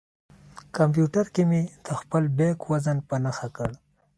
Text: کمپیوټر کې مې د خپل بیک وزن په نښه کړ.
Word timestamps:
کمپیوټر 0.77 1.25
کې 1.33 1.43
مې 1.49 1.61
د 1.85 1.87
خپل 1.99 2.23
بیک 2.37 2.59
وزن 2.71 2.97
په 3.07 3.15
نښه 3.23 3.47
کړ. 3.57 3.69